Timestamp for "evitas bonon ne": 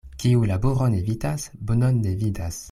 1.01-2.17